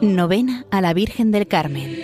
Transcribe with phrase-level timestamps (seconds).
[0.00, 1.96] Novena a la Virgen del Carmen.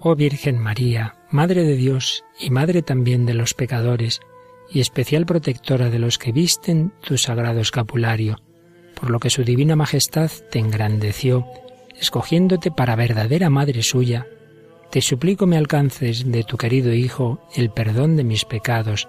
[0.00, 4.20] Oh Virgen María, Madre de Dios y Madre también de los pecadores,
[4.70, 8.40] y especial protectora de los que visten tu sagrado escapulario,
[8.94, 11.46] por lo que su divina majestad te engrandeció,
[11.98, 14.26] escogiéndote para verdadera madre suya,
[14.90, 19.08] te suplico me alcances de tu querido Hijo el perdón de mis pecados,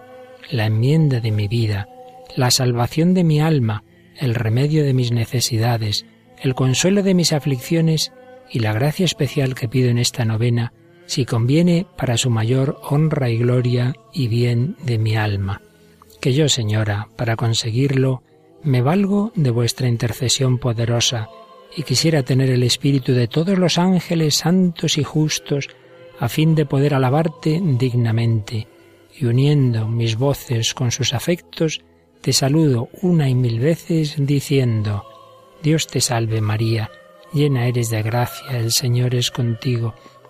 [0.52, 1.88] la enmienda de mi vida,
[2.36, 3.84] la salvación de mi alma,
[4.18, 6.06] el remedio de mis necesidades,
[6.42, 8.12] el consuelo de mis aflicciones
[8.52, 10.74] y la gracia especial que pido en esta novena
[11.10, 15.60] si conviene para su mayor honra y gloria y bien de mi alma.
[16.22, 18.22] Que yo, Señora, para conseguirlo,
[18.62, 21.28] me valgo de vuestra intercesión poderosa,
[21.76, 25.70] y quisiera tener el espíritu de todos los ángeles santos y justos,
[26.20, 28.68] a fin de poder alabarte dignamente,
[29.18, 31.82] y uniendo mis voces con sus afectos,
[32.22, 35.06] te saludo una y mil veces diciendo,
[35.64, 36.92] Dios te salve María,
[37.34, 39.96] llena eres de gracia, el Señor es contigo,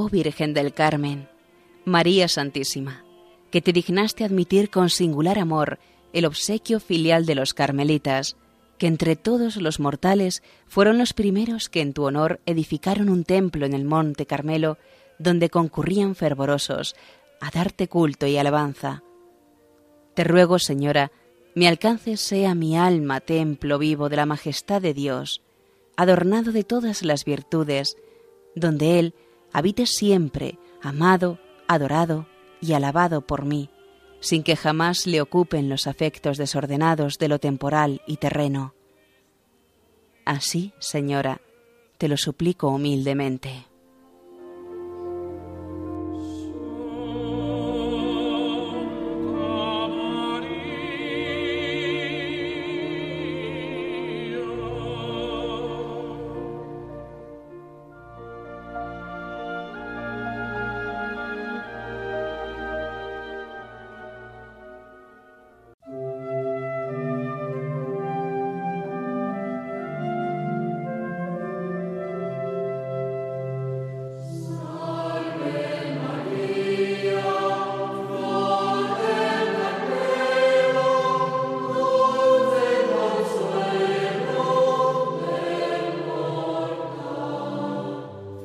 [0.00, 1.28] Oh Virgen del Carmen,
[1.84, 3.04] María Santísima,
[3.50, 5.80] que te dignaste admitir con singular amor
[6.12, 8.36] el obsequio filial de los carmelitas,
[8.78, 13.66] que entre todos los mortales fueron los primeros que en tu honor edificaron un templo
[13.66, 14.78] en el monte Carmelo,
[15.18, 16.94] donde concurrían fervorosos
[17.40, 19.02] a darte culto y alabanza.
[20.14, 21.10] Te ruego, Señora,
[21.56, 25.42] mi alcance sea mi alma templo vivo de la majestad de Dios,
[25.96, 27.96] adornado de todas las virtudes,
[28.54, 29.14] donde Él
[29.52, 32.26] habite siempre, amado, adorado
[32.60, 33.70] y alabado por mí,
[34.20, 38.74] sin que jamás le ocupen los afectos desordenados de lo temporal y terreno.
[40.24, 41.40] Así, Señora,
[41.98, 43.66] te lo suplico humildemente.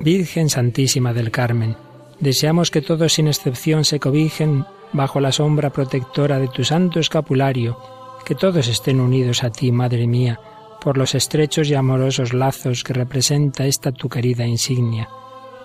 [0.03, 1.77] Virgen Santísima del Carmen,
[2.19, 7.79] deseamos que todos sin excepción se cobijen bajo la sombra protectora de tu santo escapulario,
[8.25, 10.41] que todos estén unidos a ti, Madre mía,
[10.81, 15.07] por los estrechos y amorosos lazos que representa esta tu querida insignia.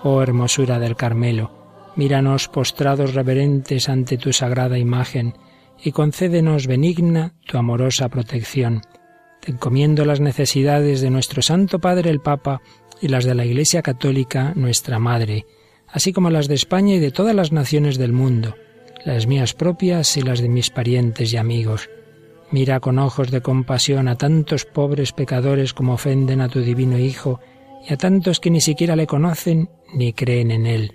[0.04, 1.50] Oh hermosura del Carmelo,
[1.96, 5.34] míranos postrados reverentes ante tu sagrada imagen,
[5.82, 8.82] y concédenos benigna tu amorosa protección.
[9.40, 12.60] Te encomiendo las necesidades de nuestro Santo Padre el Papa,
[13.00, 15.46] y las de la Iglesia Católica, nuestra Madre,
[15.88, 18.56] así como las de España y de todas las naciones del mundo,
[19.04, 21.88] las mías propias y las de mis parientes y amigos.
[22.50, 27.40] Mira con ojos de compasión a tantos pobres pecadores como ofenden a tu divino Hijo
[27.86, 30.92] y a tantos que ni siquiera le conocen ni creen en Él.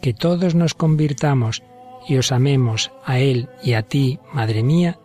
[0.00, 1.62] Que todos nos convirtamos
[2.08, 4.98] y os amemos a Él y a ti, Madre mía,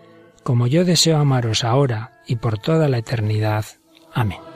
[0.43, 3.65] como yo deseo amaros ahora y por toda la eternidad.
[4.13, 4.48] Amén.